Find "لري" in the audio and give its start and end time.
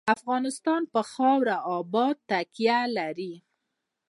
2.97-3.33